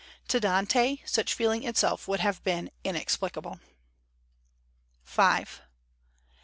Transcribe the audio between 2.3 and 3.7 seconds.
been inexplicable."